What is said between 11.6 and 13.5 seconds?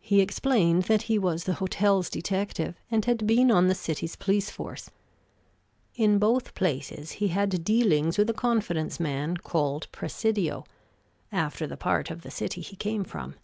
the part of the city he came from.